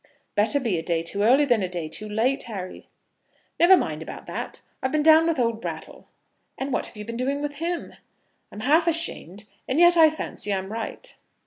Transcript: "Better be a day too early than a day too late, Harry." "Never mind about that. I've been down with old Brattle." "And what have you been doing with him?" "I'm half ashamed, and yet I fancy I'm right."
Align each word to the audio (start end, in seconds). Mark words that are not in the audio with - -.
"Better 0.33 0.59
be 0.59 0.79
a 0.79 0.81
day 0.81 1.03
too 1.03 1.21
early 1.21 1.45
than 1.45 1.61
a 1.61 1.69
day 1.69 1.87
too 1.87 2.09
late, 2.09 2.41
Harry." 2.49 2.89
"Never 3.59 3.77
mind 3.77 4.01
about 4.01 4.25
that. 4.25 4.61
I've 4.81 4.91
been 4.91 5.03
down 5.03 5.27
with 5.27 5.37
old 5.37 5.61
Brattle." 5.61 6.07
"And 6.57 6.73
what 6.73 6.87
have 6.87 6.97
you 6.97 7.05
been 7.05 7.17
doing 7.17 7.39
with 7.39 7.57
him?" 7.57 7.93
"I'm 8.51 8.61
half 8.61 8.87
ashamed, 8.87 9.45
and 9.67 9.79
yet 9.79 9.97
I 9.97 10.09
fancy 10.09 10.51
I'm 10.51 10.71
right." 10.71 11.15